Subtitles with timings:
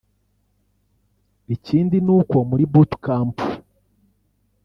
[1.55, 3.35] Ikindi n’uko muri Boot camp